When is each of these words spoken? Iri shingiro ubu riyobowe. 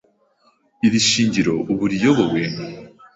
Iri 0.85 0.99
shingiro 1.09 1.53
ubu 1.71 1.83
riyobowe. 1.91 2.43